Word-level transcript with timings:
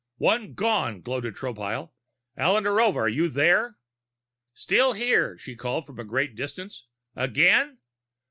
"One 0.17 0.53
gone!" 0.55 1.01
gloated 1.01 1.35
Tropile. 1.35 1.91
"Alla 2.35 2.59
Narova, 2.61 2.95
are 3.01 3.07
you 3.07 3.29
there?" 3.29 3.77
"Still 4.51 4.93
here," 4.93 5.37
she 5.37 5.55
called 5.55 5.85
from 5.85 5.99
a 5.99 6.03
great 6.03 6.35
distance. 6.35 6.87
"Again?" 7.15 7.77